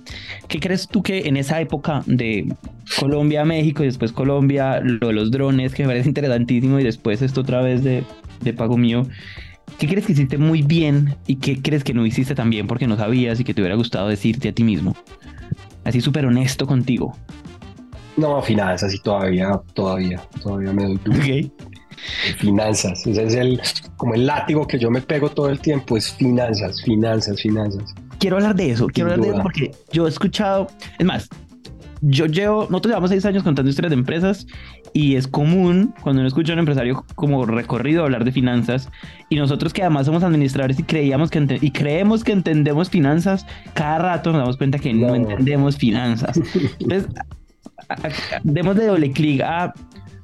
¿Qué 0.47 0.59
crees 0.59 0.87
tú 0.87 1.03
que 1.03 1.27
en 1.27 1.37
esa 1.37 1.59
época 1.59 2.03
de 2.05 2.53
Colombia, 2.99 3.45
México 3.45 3.83
y 3.83 3.87
después 3.87 4.11
Colombia, 4.11 4.79
lo 4.81 5.07
de 5.07 5.13
los 5.13 5.31
drones, 5.31 5.73
que 5.73 5.83
me 5.83 5.89
parece 5.89 6.09
interesantísimo, 6.09 6.79
y 6.79 6.83
después 6.83 7.21
esto 7.21 7.41
otra 7.41 7.61
vez 7.61 7.83
de, 7.83 8.03
de 8.41 8.53
pago 8.53 8.77
mío? 8.77 9.07
¿Qué 9.79 9.87
crees 9.87 10.05
que 10.05 10.13
hiciste 10.13 10.37
muy 10.37 10.61
bien 10.61 11.15
y 11.27 11.37
qué 11.37 11.61
crees 11.61 11.83
que 11.83 11.93
no 11.93 12.05
hiciste 12.05 12.35
tan 12.35 12.49
bien 12.49 12.67
porque 12.67 12.87
no 12.87 12.95
sabías 12.95 13.39
y 13.39 13.43
que 13.43 13.53
te 13.53 13.61
hubiera 13.61 13.75
gustado 13.75 14.07
decirte 14.07 14.49
a 14.49 14.53
ti 14.53 14.63
mismo? 14.63 14.95
Así 15.83 16.01
súper 16.01 16.25
honesto 16.25 16.65
contigo. 16.65 17.17
No, 18.17 18.41
finanzas 18.41 18.93
y 18.93 19.00
todavía, 19.00 19.62
todavía, 19.74 20.22
todavía 20.41 20.72
me 20.72 20.84
doy 20.84 21.00
duro. 21.03 21.17
Ok. 21.17 21.51
Finanzas, 22.38 23.05
ese 23.07 23.24
es 23.24 23.36
el, 23.36 23.62
como 23.98 24.13
el 24.13 24.25
látigo 24.25 24.67
que 24.67 24.77
yo 24.77 24.91
me 24.91 25.01
pego 25.01 25.29
todo 25.29 25.50
el 25.50 25.60
tiempo, 25.60 25.98
es 25.98 26.12
finanzas, 26.13 26.81
finanzas, 26.84 27.41
finanzas. 27.41 27.93
Quiero 28.19 28.38
hablar 28.38 28.55
de 28.55 28.72
eso, 28.72 28.88
quiero 28.88 29.12
hablar 29.12 29.25
de 29.25 29.34
eso 29.34 29.41
porque 29.41 29.72
yo 29.91 30.05
he 30.05 30.10
escuchado, 30.10 30.67
es 31.00 31.05
más, 31.05 31.29
yo 32.01 32.25
llevo, 32.27 32.63
nosotros 32.63 32.91
llevamos 32.91 33.10
seis 33.10 33.25
años 33.25 33.43
contando 33.43 33.69
historias 33.69 33.89
de 33.89 33.98
empresas 33.98 34.45
y 34.93 35.15
es 35.15 35.27
común 35.27 35.93
cuando 36.01 36.22
uno 36.22 36.27
escucha 36.27 36.53
a 36.53 36.55
un 36.55 36.60
empresario 36.60 37.03
como 37.15 37.45
recorrido 37.45 38.03
hablar 38.03 38.24
de 38.24 38.31
finanzas 38.31 38.89
y 39.29 39.38
nosotros 39.38 39.74
que 39.74 39.81
además 39.81 40.05
somos 40.05 40.24
administradores 40.24 40.79
y 40.79 40.84
creíamos 40.84 41.31
que 41.31 41.57
y 41.62 41.72
creemos 41.72 42.24
que 42.24 42.31
entendemos 42.31 42.89
finanzas, 42.89 43.45
cada 43.74 43.98
rato 43.98 44.31
nos 44.31 44.41
damos 44.41 44.57
cuenta 44.57 44.77
que 44.77 44.93
no, 44.93 45.15
entendemos 45.15 45.77
finanzas. 45.77 46.39
Entonces, 46.79 47.10
demos 48.44 48.75
de 48.75 48.88
doble 48.88 49.12
clic 49.12 49.41
a 49.41 49.74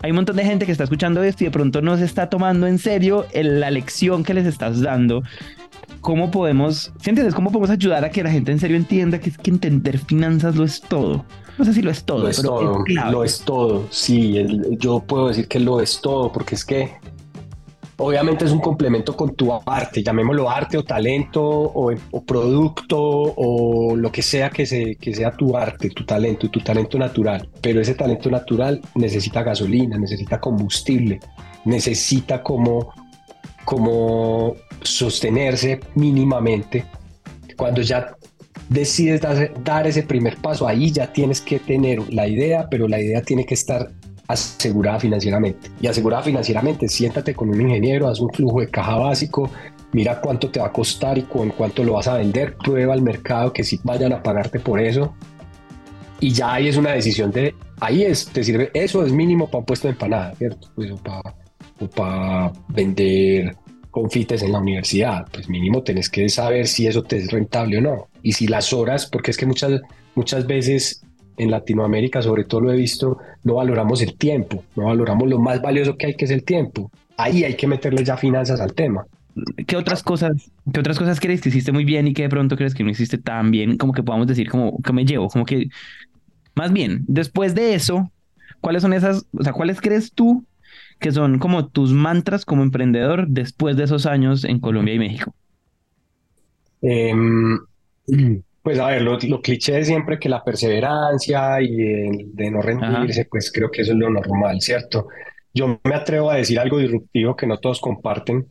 hay 0.04 0.12
un 0.12 0.16
montón 0.16 0.36
de 0.36 0.44
gente 0.44 0.66
que 0.66 0.72
está 0.72 0.84
escuchando 0.84 1.22
esto 1.22 1.44
y 1.44 1.48
de 1.48 1.52
pronto 1.52 1.82
no 1.82 1.96
se 1.96 2.06
está 2.06 2.30
tomando 2.30 2.66
en 2.66 2.80
serio 2.80 3.28
la 3.34 3.70
lección 3.70 4.24
que 4.24 4.34
les 4.34 4.48
estás 4.48 4.82
dando. 4.82 5.22
¿Cómo 6.02 6.32
podemos, 6.32 6.92
si 7.00 7.12
entiendes, 7.12 7.36
cómo 7.36 7.52
podemos 7.52 7.70
ayudar 7.70 8.04
a 8.04 8.10
que 8.10 8.24
la 8.24 8.32
gente 8.32 8.52
en 8.52 8.60
serio 8.60 8.78
entienda 8.78 9.20
que 9.20 9.30
es 9.30 9.38
que 9.38 9.52
entender 9.52 10.00
finanzas 10.00 10.56
lo 10.56 10.64
es 10.64 10.82
todo? 10.82 11.24
No 11.60 11.66
sé 11.66 11.74
si 11.74 11.84
lo 11.84 11.92
es 11.92 12.04
todo. 12.04 12.24
Lo 12.24 12.30
es 12.30 12.42
todo, 12.42 12.84
lo 13.12 13.24
es 13.24 13.42
todo. 13.42 13.88
Sí, 13.92 14.44
yo 14.80 15.02
puedo 15.02 15.28
decir 15.28 15.48
que 15.48 15.60
lo 15.60 15.80
es 15.80 16.02
todo, 16.02 16.32
porque 16.32 16.56
es 16.56 16.66
que 16.66 16.94
obviamente 18.02 18.46
es 18.46 18.52
un 18.52 18.60
complemento 18.60 19.16
con 19.16 19.36
tu 19.36 19.52
arte, 19.66 20.04
llamémoslo 20.04 20.50
arte 20.50 20.78
o 20.78 20.84
talento 20.84 21.42
o, 21.44 21.94
producto 22.26 23.00
o 23.00 23.96
lo 23.96 24.12
que 24.12 24.22
sea 24.22 24.50
que, 24.50 24.66
sea 24.66 25.32
tu 25.32 25.56
arte, 25.56 25.90
tu 25.90 26.04
talento, 26.06 26.50
tu 26.50 26.60
talento 26.60 26.98
natural. 26.98 27.48
Pero 27.62 27.82
ese 27.82 27.94
talento 27.94 28.30
natural 28.30 28.82
necesita 28.96 29.44
gasolina, 29.44 29.98
necesita 29.98 30.40
combustible, 30.40 31.20
necesita 31.66 32.42
como, 32.42 32.94
como 33.66 34.56
sostenerse 34.82 35.80
mínimamente. 35.96 36.86
Cuando 37.56 37.82
ya 37.82 38.16
decides 38.70 39.22
dar, 39.22 39.88
ese 39.88 40.04
primer 40.04 40.38
paso, 40.38 40.68
ahí 40.68 40.92
ya 40.92 41.12
tienes 41.12 41.42
que 41.42 41.60
tener 41.60 42.12
la 42.12 42.28
idea, 42.28 42.68
pero 42.70 42.88
la 42.88 43.00
idea 43.00 43.22
tiene 43.22 43.46
que 43.46 43.54
estar 43.54 43.92
asegurada 44.32 45.00
financieramente. 45.00 45.70
Y 45.80 45.88
asegurada 45.88 46.24
financieramente, 46.24 46.88
siéntate 46.88 47.34
con 47.34 47.50
un 47.50 47.62
ingeniero, 47.62 48.08
haz 48.08 48.20
un 48.20 48.30
flujo 48.32 48.62
de 48.62 48.68
caja 48.68 48.96
básico, 48.96 49.50
mira 49.94 50.20
cuánto 50.22 50.50
te 50.50 50.60
va 50.60 50.68
a 50.68 50.72
costar 50.72 51.18
y 51.18 51.24
con 51.24 51.50
cuánto 51.50 51.84
lo 51.84 51.94
vas 51.94 52.08
a 52.08 52.18
vender, 52.18 52.56
prueba 52.58 52.94
al 52.94 53.02
mercado 53.02 53.54
que 53.54 53.64
si 53.64 53.80
vayan 53.84 54.14
a 54.14 54.24
pagarte 54.24 54.60
por 54.60 54.80
eso. 54.80 55.14
Y 56.20 56.32
ya 56.32 56.54
ahí 56.54 56.68
es 56.68 56.78
una 56.78 56.92
decisión 56.92 57.32
de, 57.32 57.56
ahí 57.80 58.04
es, 58.04 58.28
te 58.28 58.44
sirve, 58.44 58.70
eso 58.74 59.06
es 59.06 59.12
mínimo 59.12 59.48
para 59.48 59.60
un 59.60 59.66
puesto 59.66 59.88
de 59.88 59.94
empanada, 59.94 60.36
¿cierto? 60.36 60.70
Pues, 60.76 60.92
o 60.92 60.98
para, 60.98 61.22
o 61.80 61.88
para 61.88 62.54
vender 62.70 63.56
confites 63.90 64.42
en 64.42 64.54
la 64.54 64.60
universidad, 64.60 65.28
pues 65.32 65.50
mínimo 65.50 65.84
tenés 65.84 66.10
que 66.10 66.30
saber 66.30 66.68
si 66.68 66.88
eso 66.88 67.04
te 67.04 67.18
es 67.18 67.32
rentable 67.32 67.78
o 67.80 67.82
no. 67.82 68.08
Y 68.24 68.32
si 68.34 68.48
las 68.48 68.72
horas, 68.72 69.06
porque 69.06 69.32
es 69.32 69.38
que 69.38 69.46
muchas, 69.46 69.82
muchas 70.16 70.48
veces 70.48 71.04
en 71.42 71.52
Latinoamérica, 71.52 72.22
sobre 72.22 72.44
todo 72.44 72.62
lo 72.62 72.72
he 72.72 72.76
visto, 72.76 73.18
no 73.44 73.56
valoramos 73.56 74.02
el 74.02 74.16
tiempo, 74.16 74.64
no 74.76 74.86
valoramos 74.86 75.28
lo 75.28 75.40
más 75.40 75.62
valioso 75.62 75.98
que 75.98 76.08
hay, 76.08 76.16
que 76.16 76.26
es 76.26 76.32
el 76.32 76.44
tiempo. 76.44 76.92
Ahí 77.18 77.44
hay 77.44 77.56
que 77.56 77.68
meterle 77.68 78.04
ya 78.04 78.16
finanzas 78.16 78.62
al 78.62 78.74
tema. 78.74 79.06
¿Qué 79.66 79.76
otras 79.76 80.04
cosas, 80.04 80.52
qué 80.72 80.80
otras 80.80 81.00
cosas 81.00 81.20
crees 81.20 81.42
que 81.42 81.50
hiciste 81.50 81.72
muy 81.72 81.86
bien 81.86 82.08
y 82.08 82.14
que 82.14 82.24
de 82.24 82.30
pronto 82.30 82.58
crees 82.58 82.76
que 82.76 82.84
no 82.84 82.92
hiciste 82.92 83.18
tan 83.18 83.50
bien? 83.50 83.78
Como 83.78 83.94
que 83.94 84.04
podamos 84.04 84.28
decir, 84.28 84.50
como 84.50 84.78
que 84.82 84.94
me 84.94 85.06
llevo, 85.06 85.30
como 85.30 85.46
que, 85.46 85.70
más 86.54 86.72
bien, 86.72 87.04
después 87.08 87.56
de 87.56 87.74
eso, 87.74 88.12
¿cuáles 88.60 88.84
son 88.84 88.94
esas, 88.94 89.26
o 89.34 89.44
sea, 89.44 89.54
cuáles 89.54 89.82
crees 89.82 90.14
tú 90.14 90.46
que 91.00 91.12
son 91.12 91.40
como 91.40 91.68
tus 91.68 91.92
mantras 91.94 92.46
como 92.46 92.62
emprendedor 92.62 93.28
después 93.28 93.78
de 93.78 93.86
esos 93.86 94.06
años 94.06 94.44
en 94.44 94.60
Colombia 94.60 94.94
y 94.94 95.00
México? 95.00 95.34
Em, 96.82 97.58
pues 98.62 98.80
a 98.80 98.88
ver, 98.88 99.02
lo, 99.02 99.18
cliché 99.42 99.74
de 99.74 99.86
siempre 99.86 100.20
que 100.20 100.30
la 100.30 100.44
perseverancia 100.44 101.62
y 101.62 102.28
de 102.28 102.52
no 102.52 102.62
rendirse, 102.62 103.26
pues 103.26 103.52
creo 103.52 103.72
que 103.72 103.82
eso 103.82 103.92
es 103.94 103.98
lo 103.98 104.10
normal, 104.10 104.62
¿cierto? 104.62 105.08
Yo 105.54 105.80
me 105.84 105.96
atrevo 105.96 106.32
a 106.32 106.36
decir 106.36 106.60
algo 106.60 106.78
disruptivo 106.78 107.36
que 107.36 107.48
no 107.48 107.60
todos 107.60 107.82
comparten 107.82 108.48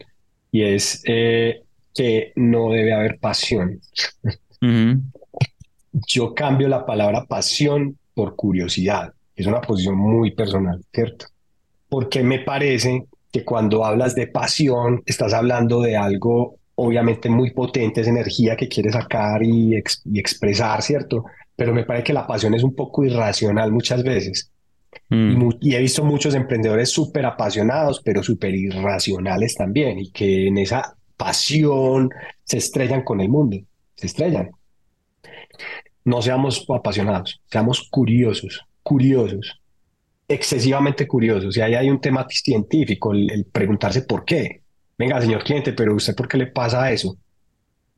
y 0.51 0.65
es 0.65 1.03
eh, 1.07 1.63
que 1.95 2.33
no 2.37 2.71
debe 2.71 2.93
haber 2.93 3.19
pasión. 3.19 3.81
Yo 5.93 6.35
cambio 6.35 6.69
la 6.69 6.85
palabra 6.85 7.25
pasión 7.25 7.99
por 8.15 8.37
curiosidad. 8.37 9.13
Es 9.35 9.47
una 9.47 9.61
posición 9.61 9.97
muy 9.97 10.33
personal, 10.33 10.85
¿cierto? 10.93 11.27
porque 11.91 12.23
me 12.23 12.39
parece 12.39 13.07
que 13.31 13.45
cuando 13.45 13.85
hablas 13.85 14.15
de 14.15 14.29
pasión, 14.29 15.03
estás 15.05 15.35
hablando 15.35 15.83
de 15.83 15.97
algo 15.97 16.57
obviamente 16.83 17.29
muy 17.29 17.51
potente, 17.51 18.01
es 18.01 18.09
energía 18.09 18.57
que 18.57 18.69
quieres 18.69 18.95
sacar 18.95 19.43
y, 19.43 19.77
expresar, 20.15 20.83
¿cierto? 20.83 21.25
Pero 21.55 21.75
me 21.75 21.85
parece 21.85 22.05
que 22.05 22.13
la 22.13 22.27
pasión 22.27 22.55
es 22.55 22.63
un 22.63 22.75
poco 22.75 23.05
irracional 23.05 23.71
muchas 23.71 24.03
veces. 24.03 24.51
Mm. 25.09 25.51
Y, 25.61 25.75
he 25.75 25.79
visto 25.81 26.05
muchos 26.05 26.35
emprendedores 26.35 26.91
súper 26.91 27.27
apasionados, 27.27 28.01
pero 28.03 28.23
súper 28.23 28.55
irracionales 28.55 29.55
también, 29.55 29.99
y 29.99 30.11
que 30.11 30.49
en 30.49 30.59
esa 30.59 30.97
pasión 31.17 32.09
se 32.45 32.59
estrellan 32.59 33.03
con 33.03 33.21
el 33.21 33.29
mundo, 33.29 33.59
se 33.95 34.07
estrellan. 34.07 34.51
No 36.05 36.23
seamos 36.23 36.65
apasionados, 36.69 37.43
seamos 37.47 37.89
curiosos, 37.91 38.65
curiosos 38.83 39.61
excesivamente 40.31 41.09
curioso. 41.09 41.51
Si 41.51 41.61
ahí 41.61 41.75
hay 41.75 41.91
un 41.91 42.01
tema 42.01 42.25
científico, 42.31 43.13
el, 43.13 43.47
preguntarse 43.51 44.03
por 44.03 44.25
qué. 44.25 44.60
Venga, 45.01 45.19
señor 45.19 45.43
cliente, 45.43 45.73
pero 45.73 45.95
usted 45.95 46.15
por 46.15 46.29
qué 46.29 46.37
le 46.37 46.49
pasa 46.49 46.93
eso? 46.93 47.17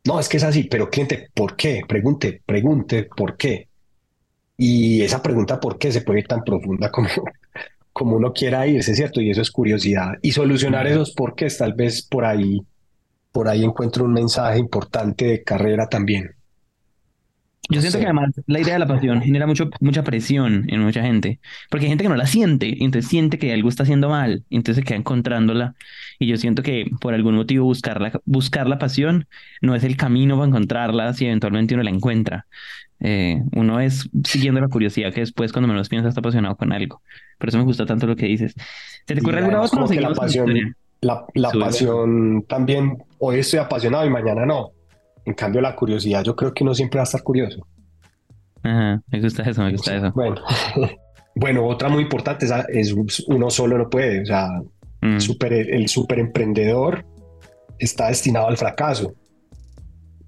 No, 0.04 0.20
es 0.20 0.28
que 0.28 0.36
es 0.36 0.44
así, 0.44 0.62
pero 0.62 0.88
cliente, 0.88 1.30
¿por 1.34 1.56
qué? 1.56 1.82
Pregunte, 1.88 2.40
pregunte, 2.46 3.08
¿por 3.16 3.36
qué? 3.36 3.66
Y 4.56 5.02
esa 5.02 5.20
pregunta 5.20 5.58
¿por 5.58 5.78
qué? 5.78 5.90
se 5.90 6.02
puede 6.02 6.20
ir 6.20 6.28
tan 6.28 6.44
profunda 6.44 6.92
como, 6.92 7.08
como 7.92 8.14
uno 8.14 8.32
quiera 8.32 8.68
irse, 8.68 8.94
¿cierto? 8.94 9.20
Y 9.20 9.30
eso 9.30 9.42
es 9.42 9.50
curiosidad. 9.50 10.12
Y 10.22 10.30
solucionar 10.30 10.86
esos 10.86 11.10
por 11.12 11.34
qué, 11.34 11.48
tal 11.48 11.72
vez 11.74 12.06
por 12.06 12.24
ahí, 12.24 12.60
por 13.32 13.48
ahí 13.48 13.64
encuentro 13.64 14.04
un 14.04 14.12
mensaje 14.12 14.60
importante 14.60 15.24
de 15.24 15.42
carrera 15.42 15.88
también. 15.88 16.36
Yo 17.68 17.80
siento 17.80 17.98
que 17.98 18.04
además 18.04 18.30
la 18.46 18.60
idea 18.60 18.74
de 18.74 18.80
la 18.80 18.88
pasión 18.88 19.22
genera 19.22 19.46
mucho, 19.46 19.70
mucha 19.80 20.02
presión 20.02 20.64
en 20.68 20.80
mucha 20.80 21.02
gente, 21.02 21.38
porque 21.70 21.86
hay 21.86 21.90
gente 21.90 22.02
que 22.02 22.10
no 22.10 22.16
la 22.16 22.26
siente, 22.26 22.66
y 22.66 22.84
entonces 22.84 23.08
siente 23.08 23.38
que 23.38 23.52
algo 23.52 23.68
está 23.68 23.84
haciendo 23.84 24.08
mal, 24.08 24.44
y 24.48 24.56
entonces 24.56 24.82
se 24.82 24.86
queda 24.86 24.98
encontrándola. 24.98 25.74
Y 26.18 26.26
yo 26.26 26.36
siento 26.36 26.62
que 26.62 26.90
por 27.00 27.14
algún 27.14 27.36
motivo 27.36 27.64
buscar 27.64 28.00
la, 28.00 28.20
buscar 28.24 28.66
la 28.66 28.78
pasión 28.78 29.26
no 29.60 29.76
es 29.76 29.84
el 29.84 29.96
camino 29.96 30.36
para 30.36 30.48
encontrarla 30.48 31.12
si 31.14 31.26
eventualmente 31.26 31.74
uno 31.74 31.84
la 31.84 31.90
encuentra. 31.90 32.46
Eh, 32.98 33.42
uno 33.54 33.80
es 33.80 34.08
siguiendo 34.24 34.60
la 34.60 34.68
curiosidad 34.68 35.12
que 35.12 35.20
después 35.20 35.52
cuando 35.52 35.68
menos 35.68 35.88
piensa 35.88 36.08
está 36.08 36.20
apasionado 36.20 36.56
con 36.56 36.72
algo. 36.72 37.02
Por 37.38 37.48
eso 37.48 37.58
me 37.58 37.64
gusta 37.64 37.86
tanto 37.86 38.06
lo 38.06 38.16
que 38.16 38.26
dices. 38.26 38.54
¿Se 39.06 39.14
te 39.14 39.20
ocurre 39.20 39.38
alguna 39.38 39.62
otra? 39.62 39.86
La 40.00 40.14
pasión, 40.14 40.76
la, 41.00 41.24
la 41.34 41.50
pasión 41.50 42.44
también, 42.48 42.98
hoy 43.18 43.38
estoy 43.38 43.60
apasionado 43.60 44.04
y 44.04 44.10
mañana 44.10 44.46
no. 44.46 44.72
En 45.24 45.34
cambio, 45.34 45.60
la 45.60 45.76
curiosidad, 45.76 46.24
yo 46.24 46.34
creo 46.34 46.52
que 46.52 46.64
uno 46.64 46.74
siempre 46.74 46.98
va 46.98 47.02
a 47.02 47.04
estar 47.04 47.22
curioso. 47.22 47.66
Ajá, 48.62 49.02
me 49.08 49.20
gusta 49.20 49.42
eso, 49.42 49.62
me 49.62 49.72
gusta 49.72 49.96
eso. 49.96 50.12
Bueno, 50.12 50.36
bueno 51.34 51.66
otra 51.66 51.88
muy 51.88 52.02
importante 52.02 52.46
es, 52.68 52.94
uno 53.26 53.50
solo 53.50 53.78
no 53.78 53.88
puede, 53.88 54.22
o 54.22 54.26
sea, 54.26 54.48
mm. 55.00 55.20
super, 55.20 55.52
el 55.52 55.88
super 55.88 56.18
emprendedor 56.18 57.04
está 57.78 58.08
destinado 58.08 58.48
al 58.48 58.56
fracaso. 58.56 59.14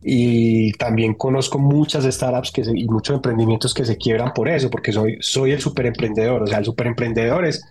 Y 0.06 0.72
también 0.72 1.14
conozco 1.14 1.58
muchas 1.58 2.04
startups 2.04 2.50
que 2.50 2.62
y 2.74 2.86
muchos 2.86 3.16
emprendimientos 3.16 3.72
que 3.72 3.86
se 3.86 3.96
quiebran 3.96 4.32
por 4.34 4.48
eso, 4.48 4.68
porque 4.68 4.92
soy, 4.92 5.16
soy 5.20 5.52
el 5.52 5.60
super 5.60 5.86
emprendedor. 5.86 6.42
O 6.42 6.46
sea, 6.46 6.58
el 6.58 6.64
super 6.66 6.86
emprendedor 6.86 7.46
es 7.46 7.64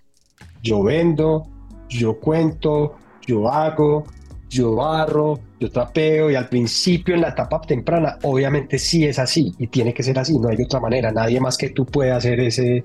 yo 0.64 0.82
vendo, 0.82 1.44
yo 1.90 2.20
cuento, 2.20 2.96
yo 3.28 3.50
hago, 3.50 4.06
yo 4.54 4.76
barro, 4.76 5.40
yo 5.60 5.72
trapeo 5.72 6.30
y 6.30 6.36
al 6.36 6.48
principio 6.48 7.16
en 7.16 7.22
la 7.22 7.30
etapa 7.30 7.60
temprana 7.62 8.20
obviamente 8.22 8.78
sí 8.78 9.04
es 9.06 9.18
así 9.18 9.54
y 9.58 9.68
tiene 9.68 9.94
que 9.94 10.04
ser 10.04 10.20
así, 10.20 10.38
no 10.38 10.50
hay 10.50 10.62
otra 10.62 10.80
manera, 10.80 11.12
nadie 11.12 11.40
más 11.40 11.58
que 11.58 11.70
tú 11.70 11.86
puede 11.86 12.12
hacer 12.12 12.40
ese 12.40 12.84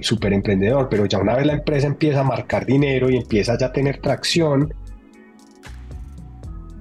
super, 0.00 0.32
emprendedor, 0.32 0.88
pero 0.90 1.06
ya 1.06 1.18
una 1.18 1.34
vez 1.36 1.46
la 1.46 1.54
empresa 1.54 1.86
empieza 1.86 2.20
a 2.20 2.24
marcar 2.24 2.66
dinero 2.66 3.08
y 3.08 3.16
empieza 3.16 3.56
ya 3.58 3.66
a 3.66 3.72
tener 3.72 3.98
tracción, 4.00 4.74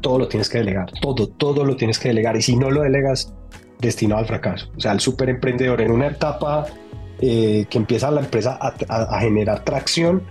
todo 0.02 0.20
lo 0.20 0.28
tienes 0.28 0.50
que 0.50 0.58
delegar, 0.58 0.92
todo, 1.02 1.28
todo 1.30 1.64
lo 1.64 1.78
tienes 1.78 1.98
que 1.98 2.10
delegar 2.10 2.36
y 2.36 2.42
si 2.42 2.58
no 2.58 2.70
lo 2.70 2.82
delegas, 2.82 3.34
destinado 3.80 4.20
al 4.20 4.28
fracaso. 4.28 4.70
O 4.76 4.80
sea, 4.82 4.92
el 4.92 5.00
super 5.00 5.30
emprendedor 5.30 5.80
en 5.80 5.92
una 5.92 6.08
etapa 6.08 6.66
eh, 7.22 7.66
que 7.70 7.78
empieza 7.78 8.12
la 8.12 8.20
empresa 8.20 8.60
a 8.62 9.20
generar 9.22 9.64
tracción, 9.64 10.24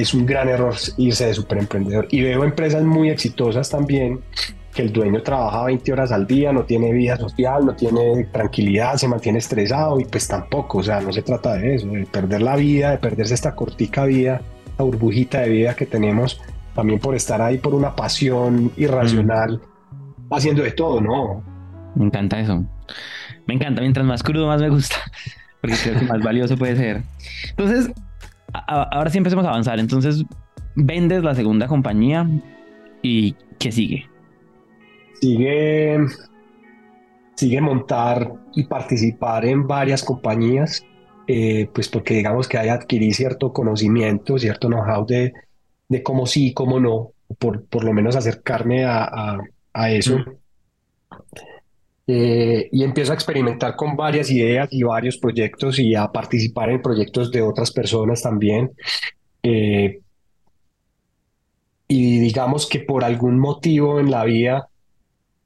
es 0.00 0.14
un 0.14 0.26
gran 0.26 0.48
error 0.48 0.74
irse 0.96 1.26
de 1.26 1.34
superemprendedor. 1.34 2.08
Y 2.10 2.22
veo 2.22 2.44
empresas 2.44 2.82
muy 2.82 3.10
exitosas 3.10 3.68
también 3.68 4.20
que 4.74 4.82
el 4.82 4.92
dueño 4.92 5.22
trabaja 5.22 5.64
20 5.64 5.92
horas 5.92 6.12
al 6.12 6.26
día, 6.26 6.52
no 6.52 6.64
tiene 6.64 6.92
vida 6.92 7.16
social, 7.16 7.66
no 7.66 7.74
tiene 7.74 8.24
tranquilidad, 8.32 8.94
se 8.96 9.08
mantiene 9.08 9.38
estresado 9.38 9.98
y 9.98 10.04
pues 10.04 10.28
tampoco, 10.28 10.78
o 10.78 10.82
sea, 10.82 11.00
no 11.00 11.12
se 11.12 11.22
trata 11.22 11.54
de 11.54 11.74
eso, 11.74 11.88
de 11.88 12.06
perder 12.06 12.42
la 12.42 12.54
vida, 12.54 12.92
de 12.92 12.98
perderse 12.98 13.34
esta 13.34 13.54
cortica 13.54 14.04
vida 14.04 14.40
esta 14.78 14.84
burbujita 14.84 15.40
de 15.40 15.48
vida 15.48 15.74
que 15.74 15.86
tenemos, 15.86 16.40
también 16.74 17.00
por 17.00 17.16
estar 17.16 17.42
ahí 17.42 17.58
por 17.58 17.74
una 17.74 17.96
pasión 17.96 18.70
irracional, 18.76 19.60
haciendo 20.30 20.62
de 20.62 20.70
todo, 20.70 21.00
¿no? 21.00 21.42
Me 21.96 22.06
encanta 22.06 22.38
eso. 22.38 22.64
Me 23.46 23.54
encanta, 23.54 23.80
mientras 23.80 24.06
más 24.06 24.22
crudo, 24.22 24.46
más 24.46 24.60
me 24.60 24.68
gusta, 24.68 24.96
porque 25.60 25.76
creo 25.82 25.98
que 25.98 26.06
más 26.06 26.22
valioso 26.22 26.56
puede 26.56 26.76
ser. 26.76 27.02
Entonces, 27.50 27.90
ahora 28.52 29.10
sí 29.10 29.18
empecemos 29.18 29.44
a 29.46 29.50
avanzar. 29.50 29.78
Entonces, 29.78 30.24
vendes 30.74 31.22
la 31.22 31.34
segunda 31.34 31.66
compañía 31.66 32.28
y 33.02 33.34
¿qué 33.58 33.72
sigue? 33.72 34.06
Sigue, 35.20 35.98
sigue 37.34 37.60
montar 37.60 38.32
y 38.54 38.64
participar 38.64 39.44
en 39.44 39.66
varias 39.66 40.04
compañías, 40.04 40.84
eh, 41.26 41.68
pues 41.72 41.88
porque 41.88 42.14
digamos 42.14 42.48
que 42.48 42.58
hay 42.58 42.68
adquirir 42.68 43.14
cierto 43.14 43.52
conocimiento, 43.52 44.38
cierto 44.38 44.68
know-how 44.68 45.04
de, 45.06 45.32
de 45.88 46.02
cómo 46.02 46.26
sí 46.26 46.48
y 46.48 46.54
cómo 46.54 46.78
no, 46.78 47.12
por, 47.38 47.64
por 47.66 47.84
lo 47.84 47.92
menos 47.92 48.16
acercarme 48.16 48.84
a, 48.84 49.38
a, 49.72 49.90
eso. 49.90 50.18
Eh, 52.10 52.70
y 52.72 52.84
empiezo 52.84 53.12
a 53.12 53.14
experimentar 53.14 53.76
con 53.76 53.94
varias 53.94 54.30
ideas 54.30 54.66
y 54.70 54.82
varios 54.82 55.18
proyectos 55.18 55.78
y 55.78 55.94
a 55.94 56.10
participar 56.10 56.70
en 56.70 56.80
proyectos 56.80 57.30
de 57.30 57.42
otras 57.42 57.70
personas 57.70 58.22
también. 58.22 58.70
Eh, 59.42 60.00
y 61.86 62.18
digamos 62.18 62.66
que 62.66 62.80
por 62.80 63.04
algún 63.04 63.38
motivo 63.38 64.00
en 64.00 64.10
la 64.10 64.24
vida 64.24 64.68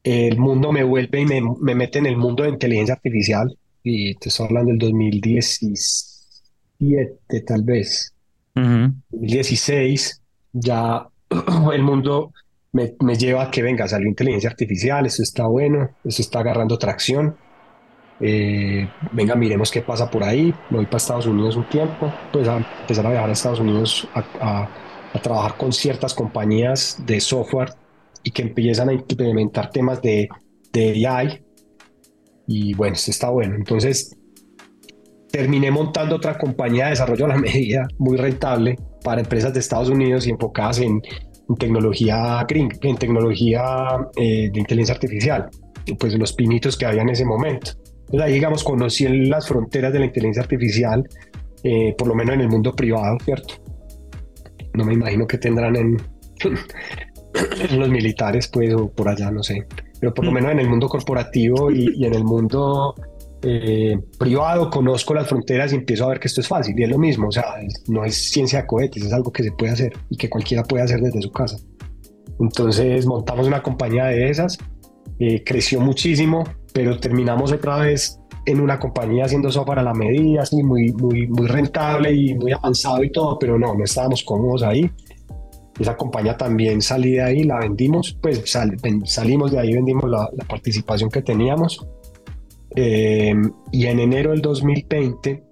el 0.04 0.38
mundo 0.38 0.70
me 0.72 0.84
vuelve 0.84 1.20
y 1.20 1.26
me, 1.26 1.42
me 1.60 1.74
mete 1.74 1.98
en 1.98 2.06
el 2.06 2.16
mundo 2.16 2.44
de 2.44 2.50
inteligencia 2.50 2.94
artificial 2.94 3.56
y 3.82 4.14
te 4.14 4.28
estoy 4.28 4.46
hablando 4.46 4.70
del 4.70 4.78
2017 4.78 7.42
tal 7.46 7.62
vez, 7.62 8.12
2016, 8.54 10.20
ya 10.52 11.06
el 11.72 11.82
mundo 11.82 12.32
me, 12.72 13.14
lleva 13.16 13.44
a 13.44 13.50
que 13.50 13.62
venga, 13.62 13.86
salió 13.86 14.08
inteligencia 14.08 14.50
artificial, 14.50 15.04
esto 15.06 15.22
está 15.22 15.46
bueno, 15.46 15.90
esto 16.04 16.22
está 16.22 16.40
agarrando 16.40 16.78
tracción. 16.78 17.36
Eh, 18.20 18.88
venga, 19.12 19.34
miremos 19.34 19.70
qué 19.70 19.82
pasa 19.82 20.10
por 20.10 20.24
ahí. 20.24 20.54
Me 20.70 20.78
voy 20.78 20.86
para 20.86 20.96
Estados 20.96 21.26
Unidos 21.26 21.56
un 21.56 21.68
tiempo, 21.68 22.12
pues 22.32 22.48
a 22.48 22.58
empezar 22.80 23.06
a 23.06 23.10
viajar 23.10 23.28
a 23.28 23.32
Estados 23.32 23.60
Unidos 23.60 24.08
a, 24.14 24.68
a 25.12 25.18
trabajar 25.20 25.56
con 25.56 25.72
ciertas 25.72 26.14
compañías 26.14 27.02
de 27.04 27.20
software 27.20 27.74
y 28.22 28.30
que 28.30 28.42
empiezan 28.42 28.88
a 28.88 28.92
implementar 28.92 29.70
temas 29.70 30.00
de, 30.00 30.28
de 30.72 31.06
AI. 31.06 31.42
Y 32.46 32.74
bueno, 32.74 32.94
esto 32.94 33.10
está 33.10 33.28
bueno. 33.28 33.54
Entonces, 33.56 34.16
terminé 35.30 35.70
montando 35.70 36.16
otra 36.16 36.38
compañía 36.38 36.84
de 36.84 36.90
desarrollo 36.90 37.26
a 37.26 37.28
la 37.28 37.36
medida 37.38 37.86
muy 37.98 38.16
rentable 38.16 38.78
para 39.04 39.20
empresas 39.20 39.52
de 39.52 39.60
Estados 39.60 39.90
Unidos 39.90 40.26
y 40.26 40.30
enfocadas 40.30 40.78
en, 40.78 41.02
tecnología 41.56 42.44
green, 42.48 42.68
en 42.80 42.96
tecnología 42.96 43.62
eh, 44.16 44.50
de 44.52 44.60
inteligencia 44.60 44.94
artificial, 44.94 45.48
pues 45.98 46.14
los 46.18 46.32
pinitos 46.32 46.76
que 46.76 46.86
había 46.86 47.02
en 47.02 47.10
ese 47.10 47.24
momento. 47.24 47.72
Entonces 48.12 48.22
ahí, 48.22 48.34
digamos, 48.34 48.62
conocí 48.62 49.08
las 49.08 49.48
fronteras 49.48 49.92
de 49.92 50.00
la 50.00 50.04
inteligencia 50.06 50.42
artificial, 50.42 51.08
eh, 51.62 51.94
por 51.96 52.08
lo 52.08 52.14
menos 52.14 52.34
en 52.34 52.42
el 52.42 52.48
mundo 52.48 52.74
privado, 52.74 53.16
¿cierto? 53.24 53.54
No 54.74 54.84
me 54.84 54.94
imagino 54.94 55.26
que 55.26 55.38
tendrán 55.38 55.76
en, 55.76 55.96
los 57.78 57.88
militares, 57.88 58.48
pues, 58.48 58.74
o 58.74 58.90
por 58.90 59.08
allá, 59.08 59.30
no 59.30 59.42
sé. 59.42 59.66
Pero 60.00 60.12
por 60.12 60.24
lo 60.24 60.30
mm. 60.30 60.34
menos 60.34 60.52
en 60.52 60.58
el 60.60 60.68
mundo 60.68 60.88
corporativo 60.88 61.70
y, 61.70 62.04
en 62.04 62.14
el 62.14 62.24
mundo 62.24 62.94
eh, 63.42 63.98
privado 64.18 64.70
conozco 64.70 65.14
las 65.14 65.28
fronteras 65.28 65.72
y 65.72 65.76
empiezo 65.76 66.04
a 66.04 66.08
ver 66.08 66.20
que 66.20 66.28
esto 66.28 66.40
es 66.40 66.48
fácil. 66.48 66.78
Y 66.78 66.84
es 66.84 66.90
lo 66.90 66.98
mismo, 66.98 67.28
o 67.28 67.32
sea, 67.32 67.44
no 67.88 68.04
es 68.04 68.30
ciencia 68.30 68.62
de 68.62 68.66
cohetes, 68.66 69.04
es 69.04 69.12
algo 69.12 69.32
que 69.32 69.42
se 69.42 69.52
puede 69.52 69.72
hacer 69.72 69.92
y 70.10 70.16
que 70.16 70.30
cualquiera 70.30 70.62
puede 70.62 70.84
hacer 70.84 71.00
desde 71.00 71.22
su 71.22 71.30
casa. 71.30 71.56
Entonces 72.40 73.06
montamos 73.06 73.46
una 73.46 73.62
compañía 73.62 74.06
de 74.06 74.30
esas, 74.30 74.58
eh, 75.18 75.42
creció 75.44 75.80
muchísimo, 75.80 76.44
pero 76.72 76.98
terminamos 76.98 77.52
otra 77.52 77.78
vez 77.78 78.18
en 78.46 78.60
una 78.60 78.78
compañía 78.78 79.24
haciendo 79.24 79.50
software 79.50 79.78
a 79.78 79.82
la 79.82 79.94
medida, 79.94 80.42
así 80.42 80.62
muy, 80.62 80.92
muy, 80.92 81.28
muy 81.28 81.46
rentable 81.46 82.12
y 82.12 82.34
muy 82.34 82.52
avanzado 82.52 83.04
y 83.04 83.10
todo, 83.10 83.38
pero 83.38 83.58
no, 83.58 83.74
no 83.74 83.84
estábamos 83.84 84.24
cómodos 84.24 84.62
ahí. 84.62 84.90
Esa 85.78 85.96
compañía 85.96 86.36
también 86.36 86.82
salí 86.82 87.12
de 87.12 87.22
ahí, 87.22 87.44
la 87.44 87.58
vendimos, 87.58 88.18
pues 88.20 88.42
salimos 89.04 89.52
de 89.52 89.58
ahí, 89.58 89.72
vendimos 89.74 90.08
la, 90.08 90.28
participación 90.48 91.10
que 91.10 91.22
teníamos. 91.22 91.86
Eh, 92.76 93.34
y 93.72 93.86
en 93.86 94.00
enero 94.00 94.30
del 94.30 94.42
2020... 94.42 95.44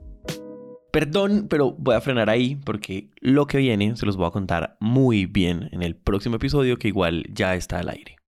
Perdón, 0.93 1.47
pero 1.49 1.73
voy 1.79 1.95
a 1.95 2.01
frenar 2.01 2.29
ahí 2.29 2.57
porque 2.57 3.11
lo 3.21 3.47
que 3.47 3.59
viene 3.59 3.95
se 3.97 4.07
los 4.07 4.17
voy 4.17 4.27
a 4.27 4.33
contar 4.33 4.77
muy 4.81 5.27
bien 5.27 5.69
en 5.71 5.83
el 5.83 5.95
próximo 5.95 6.37
episodio 6.37 6.79
que 6.79 6.89
igual 6.89 7.25
ya 7.33 7.55
está 7.55 7.79
al 7.79 7.91
aire. 7.91 8.20